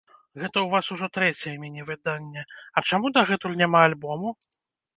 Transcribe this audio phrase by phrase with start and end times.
[0.41, 4.37] Гэта ў вас ужо трэцяе міні-выданне, а чаму дагэтуль няма альбому?